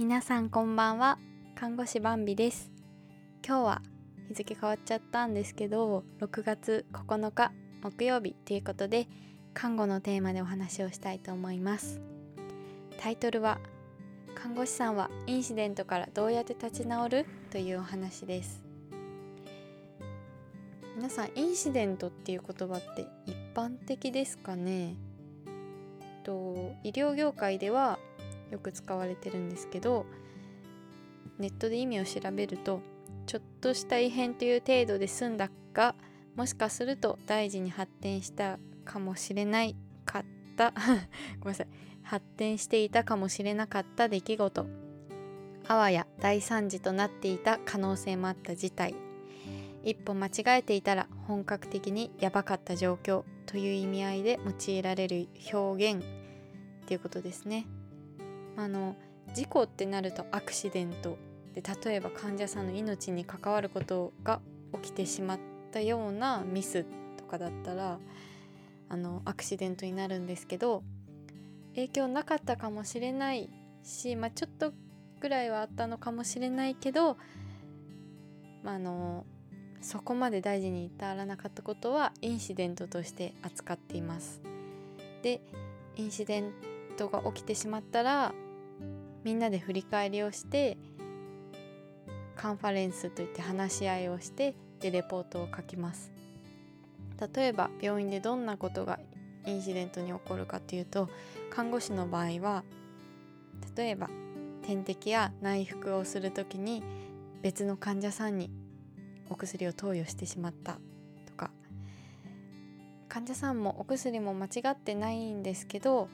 [0.00, 1.18] 皆さんこんばんは。
[1.54, 2.72] 看護師バンビです。
[3.46, 3.82] 今日は
[4.28, 7.52] 日付変わっちゃったんですけど6月9日
[7.82, 9.08] 木曜日ということで
[9.52, 12.00] 看護のテーマでお話をしたいと思います。
[12.98, 13.58] タイトルは
[14.34, 17.26] 看護師さんはインシデントからどうやって立ち直る？
[17.50, 18.62] というお話です。
[20.96, 24.94] 皆さんインシデントっていう言葉って一般的ですかね？
[26.24, 27.98] と医療業界では
[28.50, 30.06] よく使われてるんですけど
[31.38, 32.80] ネットで意味を調べると
[33.26, 35.94] ちょっとした異変という程度で済んだが
[36.36, 40.24] もしかすると大事に発展したかもしれないかっ
[40.56, 40.72] た
[41.40, 41.68] ごめんなさい
[42.02, 44.66] 発展していたかもしれなかった出来事
[45.68, 48.94] あわや大惨事となっていた可能性もあった事態
[49.84, 56.06] 一歩間違えていたら本格的にやばかった状況という意味合いで用いられる表現っ
[56.86, 57.66] ていうことですね。
[58.56, 58.96] あの
[59.34, 61.16] 事故ってなるとアクシデント
[61.54, 64.40] で例えば患者さんの命に関わることが
[64.74, 65.38] 起きてしまっ
[65.72, 66.84] たようなミス
[67.16, 67.98] とかだったら
[68.88, 70.82] あのアクシデントになるんですけど
[71.74, 73.48] 影響なかったかもしれない
[73.84, 74.72] し、まあ、ちょっと
[75.20, 77.16] ぐらいはあったのかもしれないけど、
[78.64, 79.24] まあ、の
[79.80, 84.42] そこまで大事に至らなかったことはインシデントとして扱っています。
[85.22, 85.40] で
[85.96, 86.52] インシデン
[87.00, 88.34] トが起きてしまったら
[89.24, 90.76] みんなで振り返りをして
[92.36, 96.10] カンファレンスといって話し合いをしてでレポートを書きます。
[97.34, 98.98] 例えば病院でどんなことが
[99.44, 101.10] インシデントに起こるかというと
[101.50, 102.64] 看護師の場合は
[103.76, 104.08] 例えば
[104.62, 106.82] 点滴や内服をする時に
[107.42, 108.50] 別の患者さんに
[109.28, 110.78] お薬を投与してしまった
[111.26, 111.50] とか
[113.10, 116.08] 患者さんもお薬も間違ってないんですけど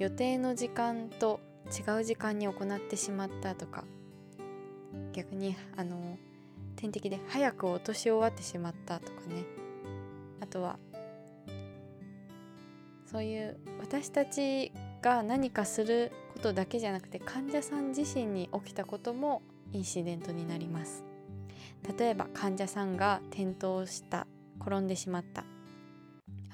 [0.00, 3.84] 予定の時間と違う時間に行ってしまったとか
[5.12, 6.16] 逆にあの
[6.74, 9.44] 点滴で早く落とし終わってしまったとかね。
[10.40, 10.78] あとは
[13.04, 14.72] そういう私たち
[15.02, 21.04] が何かすることだけじゃなくて患者さん自身に起きたこともインシデントになります。
[21.98, 24.26] 例えば患者さんが転倒した
[24.60, 25.44] 転んでしまった。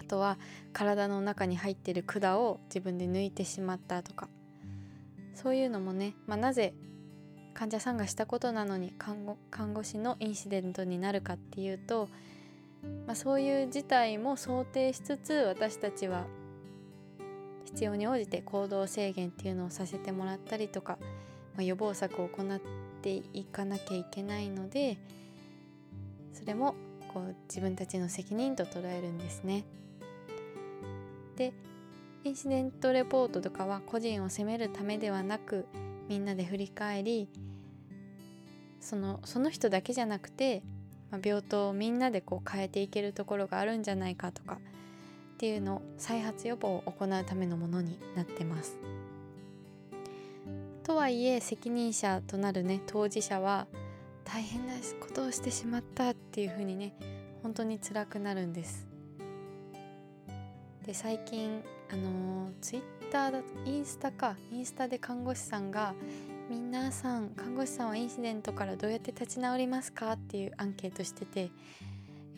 [0.06, 0.38] とは
[0.72, 4.28] 体の中に入ってる管を自分で抜いてしまったとか
[5.34, 6.72] そういうのもね、まあ、なぜ
[7.52, 12.08] 患者さんがしたことなのに看護看護師のインシデントになるかっていうと、
[13.06, 16.26] まあ、そういう事態も想定しつつ私たちは
[17.64, 20.98] 必要に応じて行動制限っていうのをさせてもらったりとか、
[21.54, 22.60] まあ、予防策を行っ
[23.02, 24.98] ていかなきゃいけないので
[26.32, 26.74] それも
[27.12, 29.64] こう自分たちの責任と捉えるんですね。
[31.36, 31.52] で
[32.24, 35.66] インシデントレポートとかは個人を責めるためではなく
[36.08, 37.28] みんなで振り返り
[38.80, 40.62] そのその人だけじゃなくて、
[41.10, 48.78] まあ、病棟をみんなでこう変えていけるところがあるんじゃないかとかっていうの再発予防を行うためのものになってます。
[50.82, 53.66] とはいえ責任者となるね当事者は
[54.24, 56.94] 大変なことをしてしまったっていうふうにね
[57.42, 58.95] 本当に辛くなるんです。
[60.86, 65.94] で最近あのツイッターだインスタかインスタで看護師さんが
[66.48, 71.50] 「皆さん看護師さんはインシデントからどうやって立ち直りますか?」っていうアンケートしててい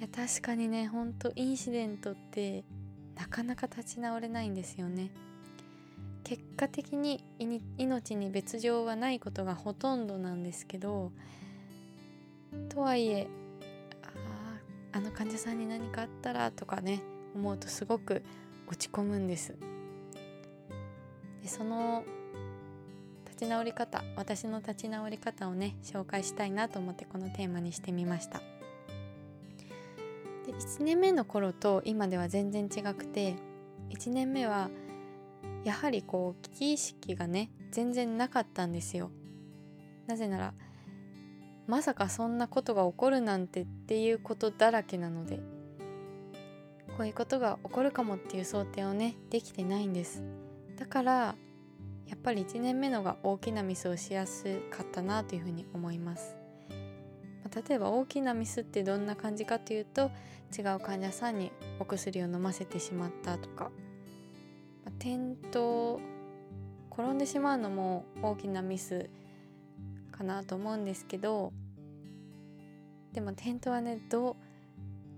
[0.01, 2.65] や確かにねほんとインシデントって
[3.17, 5.11] なかなか立ち直れないんですよね。
[6.25, 7.25] 結果的に
[7.79, 11.11] 命に別状はないことがほとんどなんですけど
[12.69, 13.27] とはいえ
[14.93, 16.51] ああの患者さんに何かあったら？
[16.51, 17.01] とかね
[17.35, 18.23] 思うとすごく
[18.69, 19.57] 落ち込むんです。
[21.43, 22.05] でその
[23.27, 28.41] 立ち直り方私の立ち直り方をね紹介したいなと思ってこのテーマにしてみました。
[30.47, 33.37] で1年目の頃と今では全然違くて
[33.91, 34.71] 1年目は
[35.65, 39.11] やはりこう危機意識がね全然なかったんですよ。
[40.07, 40.55] なぜなら
[41.67, 45.58] まさかそんなことが起こるなんてっていうことだらけなので。
[46.99, 50.25] こういうことが起こるかもっていう想定をねできてないんです。
[50.77, 51.37] だから
[52.09, 56.35] やっぱり1年目のが大きなミスをしやすかったなというふうに思います、
[57.45, 60.11] まあ、例えば大きなミスってどんな感じかというと
[60.59, 63.71] 違う患者さんにお薬を飲ませてしまったとか、ま
[64.87, 66.01] あ、転倒
[66.91, 69.11] 転んでしまうのも大きなミス
[70.11, 71.53] かなと思うんですけど
[73.13, 74.37] でも転倒はねどう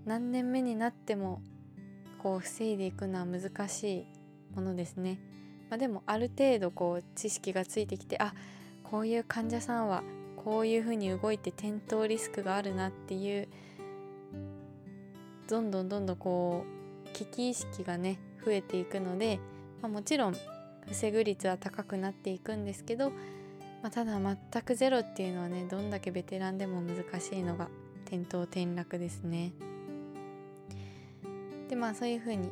[0.05, 1.41] 何年目になっても
[2.21, 4.05] こう防いでいくのは難しい
[4.55, 5.17] ものですね。
[5.71, 8.35] まあ、でもある程度こう知識がついてきてあ
[8.83, 10.03] こういう患者さんは
[10.35, 13.47] こういうふうに動いて転倒リスクがあるなっていう
[15.47, 16.65] どんどんどんどんこ
[17.05, 19.39] う危機意識がね増えていくので、
[19.81, 20.35] まあ、もちろん
[20.87, 23.11] 防ぐ率は高くなっていくんですけど、
[23.81, 27.69] まあ、ただ全くゼロっていうのはねどんだけベテランでも難しいのが
[28.05, 29.53] 転倒転落ですね。
[31.71, 32.51] でまあそういうふうに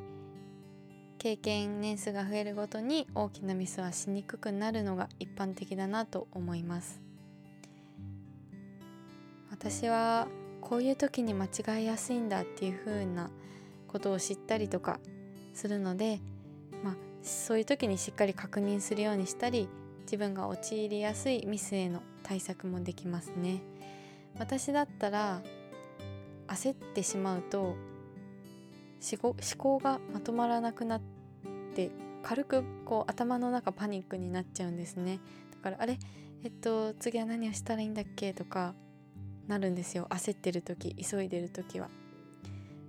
[1.18, 7.02] 経験年数が増えるごとに大きなミスはしにくくなるのが一般的だなと思います。
[9.52, 10.30] 私は
[10.62, 13.30] こういう時に間違いやすいんだっていう風な
[13.90, 15.02] ことを知ったりとか
[15.54, 16.22] するので、
[16.82, 19.68] まあ、そういう時にしっかり確認するようにしたり
[20.04, 23.60] 自分が陥りやすいミスへの対策もできますね。
[24.38, 25.42] 私だったら
[26.48, 27.76] 焦ってしまうと
[29.02, 31.02] 思考がまとまらなくなっ
[31.76, 31.92] て
[32.22, 35.20] 軽くこう頭の中パニックになっちゃうんですね。
[35.52, 35.98] だからあれ
[36.44, 38.34] えっと次は何をしたらいいんだっけ？
[38.34, 38.74] とか
[39.48, 40.08] なるんですよ。
[40.10, 41.90] 焦ってる時急いでる時は。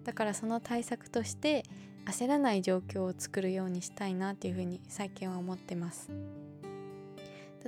[0.04, 1.64] だからその対策として
[2.06, 6.10] 焦らない状況を作るようにしたいなっていうふうに最近は思ってます。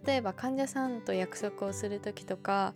[0.04, 2.74] 例えば患者さんと約束をする時とか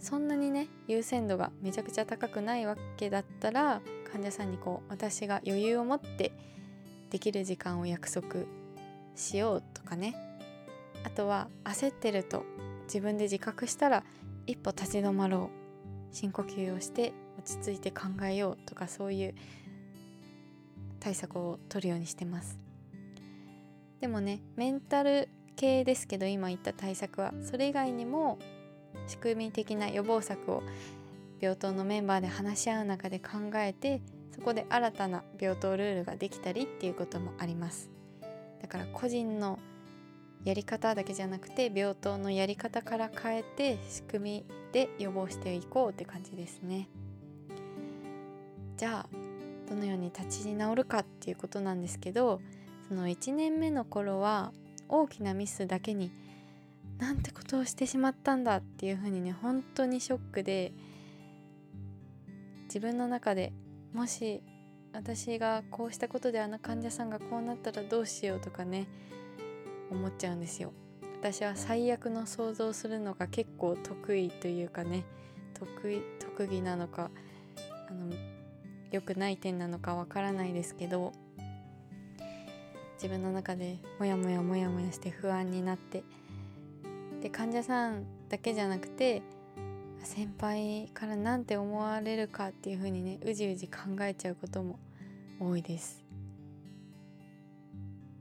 [0.00, 3.80] そんなにね優先度がめちゃくちゃ高くないわけだったら
[4.12, 6.32] 患者さんにこう私が余裕を持って
[7.10, 8.44] できる時間を約束
[9.14, 10.14] しようとかね。
[11.04, 12.44] あとは焦ってると
[12.84, 14.04] 自分で自覚したら
[14.46, 15.60] 一歩立ち止まろう。
[16.12, 19.34] 深呼吸をして落ち着いて考えようとかそういう
[20.98, 22.58] 対策を取るようにしてます。
[24.00, 27.32] でもねメンタル系ですけど今言った対策は。
[27.42, 28.38] それ以外にも
[29.06, 30.62] 仕組み的な予防策を
[31.40, 34.02] 病棟のメンバーで話し合う中で考えて
[34.34, 37.90] そこで新たな病棟ルールができたりっていうこともあります。
[38.62, 39.58] だから個人の
[40.44, 46.88] やり方だけじゃなくて病棟のやり方から変えて仕組みで予防していこうって感じですね。
[48.76, 49.06] じゃあ
[49.68, 52.40] どのように立ち直るかっていうことなんですけど
[52.88, 54.52] その1年目の頃は
[54.88, 56.10] 大きなミスだけに
[56.98, 60.72] なんてことをしてしまったんだっていうふうにね本当にショックで
[62.70, 63.52] 自分の中で
[63.92, 64.44] もし
[64.92, 68.86] 私がこうしたことであの患者さんがこうなったらどうしようとかね
[69.90, 70.72] 思っちゃうんですよ。
[71.20, 75.04] 私は最悪の想像するのが結構得意というかね
[75.52, 77.10] 得意特技なのか
[77.88, 78.14] あの
[78.92, 81.12] 良くない点なのかわからないですけど
[82.94, 86.04] 自分の中でモヤモヤモヤモヤして不安になって
[87.20, 89.22] で患者さんだけじゃなくて
[90.02, 94.78] 先輩から何て思われるかっていう風にねうじうじ考えちゃうことも
[95.38, 96.04] 多いです。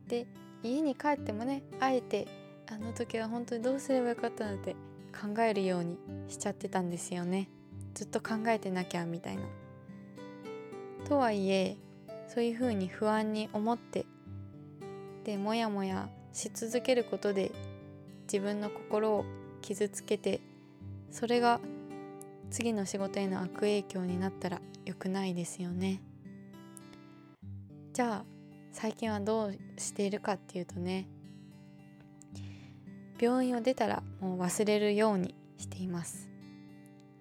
[0.07, 0.25] で
[0.63, 2.27] 家に帰ってもねあえて
[2.67, 4.75] あの時は本当にどうすればよかったのって
[5.11, 5.97] 考えるように
[6.27, 7.49] しちゃってたんですよね。
[7.93, 9.43] ずっと考えてなきゃみたいな。
[11.07, 11.77] とはいえ
[12.27, 14.05] そういう風に不安に思って
[15.23, 17.51] でモヤモヤし続けることで
[18.31, 19.25] 自分の心を
[19.61, 20.39] 傷つけて
[21.11, 21.59] それが
[22.49, 26.01] 次の仕事への悪影響になったら良くないですよね。
[27.93, 28.25] じゃあ
[28.71, 31.07] 最近はどうしているかっていうとね
[33.19, 36.29] 病院を出たらもう忘れるようにしています。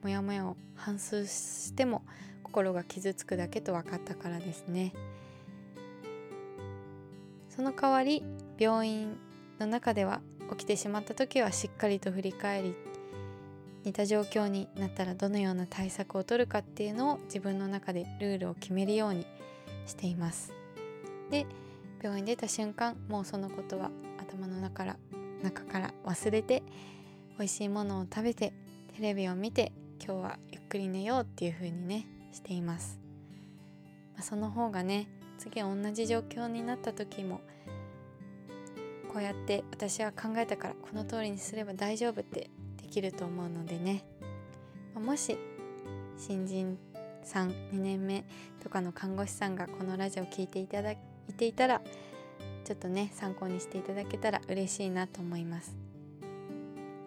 [0.02, 2.02] もやもやを反芻しても
[2.44, 4.92] 心が傷つくだけと分かったからですね。
[7.48, 8.22] その代わり
[8.56, 9.16] 病院
[9.58, 10.20] の中では
[10.50, 12.74] 起きてしまった時はしっかりと振り返り
[13.88, 19.26] 似た状況になったらどのような対策を取るかっていうのを自分の中でルールを決めるように
[19.86, 20.52] しています。
[21.30, 21.46] で
[22.02, 24.96] 病院出た瞬間もうそのことは頭の中から
[25.42, 26.62] 中から忘れて
[27.38, 28.52] 美味しいものを食べて
[28.94, 29.72] テレビを見て
[30.04, 33.00] 今日はゆっくり寝ようっていう風にねしています、
[34.14, 37.40] まあ、その方がね次同じ状況になった時も
[39.12, 42.50] こうやって私は考えたからこの通りにすれば大丈夫って
[42.88, 44.02] できると思うのでね、
[44.94, 45.36] もし
[46.16, 46.78] 新人
[47.22, 48.24] さん2年目
[48.62, 50.98] とかの看護師さんがこのラジオを聴いていただい
[51.36, 51.82] ていたら
[52.64, 55.76] ちょっとね参考にしていただけたら嬉しいなと思います。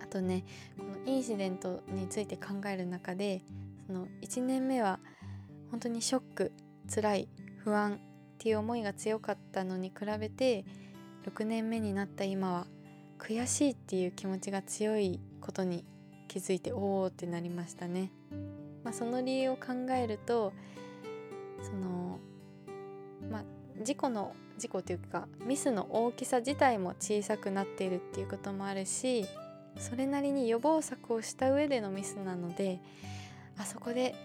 [0.04, 0.46] あとね
[0.78, 3.42] このインシデントについて考える中で
[3.88, 5.00] その1年目は
[5.72, 6.52] 本当にショック
[6.94, 7.30] 辛い
[7.64, 7.98] 不安っ
[8.38, 10.64] ていう思いが強かったのに比べて
[11.26, 12.68] 6年目になった今は
[13.18, 15.20] 悔しいっていう気持ちが強い
[15.51, 15.84] ことに
[16.29, 18.10] 気づいておおってなりましたね。
[18.86, 20.53] まあ、その理由を考えると
[21.62, 22.20] その、
[23.29, 23.43] まあ、
[23.84, 29.25] 事故の事故というかミスの大きさ自体も小さくなっているっていうこともあるし
[29.77, 32.79] それなりに予防策をした上でのミスなので
[33.58, 34.15] あそこで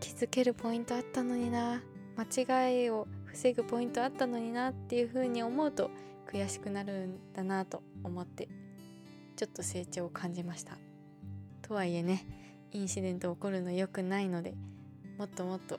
[0.00, 1.82] 気づけるポイントあったのにな
[2.16, 5.90] 間違いを防ぐポイントあったのになっていうふうに思うと
[6.32, 8.48] 悔しくなるんだなと思って
[9.36, 10.78] ちょっと成長を感じました。
[11.62, 12.26] とはいえね
[12.72, 14.54] インシデント起こるの良くないので
[15.18, 15.78] もっともっと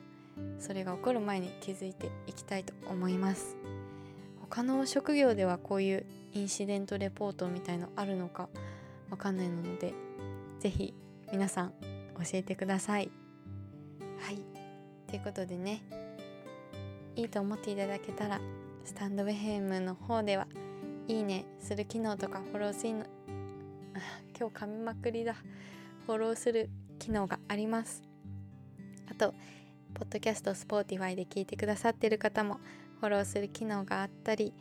[0.58, 3.56] それが起こる前に気づいていきたいと思います。
[4.40, 8.48] 他の職業ではこういうインシデントレポートみたいのあるのか
[9.10, 9.94] わかんないので
[10.60, 10.94] 是非
[11.32, 13.10] 皆さん教えてください。
[14.20, 14.38] はい。
[15.08, 15.82] ということでね
[17.16, 18.40] いいと思っていただけたら
[18.84, 20.46] スタンドウェヘムの方では
[21.08, 22.72] いいねする機能とかフォロー
[24.38, 25.36] 今日噛みまくりだ。
[26.06, 28.02] フォローする機能があります。
[29.10, 29.34] あと
[29.94, 32.58] ポッドキャスト Spotify で聞いてくださってる方も
[33.00, 34.52] フォローする機能があったり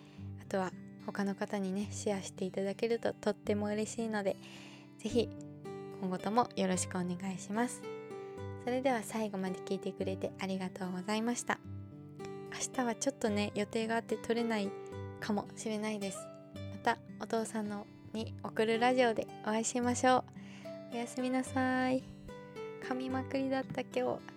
[0.42, 0.72] あとは
[1.06, 4.36] 他の方にねシェアしていただけるととっても嬉しいので
[5.00, 5.30] 是非
[6.02, 7.82] 今後ともよろしくお願いします。
[8.64, 11.60] それでは最後まで聞いてくれてありがとうございました。
[12.54, 14.70] 明日はちょっとね予定があって撮れない
[15.20, 16.20] かもしれないです。
[16.56, 20.24] またお父さんのに送るラジオでお会いしましょう。
[20.94, 22.04] おやすみなさい。
[22.88, 24.33] 噛みまくりだった今日。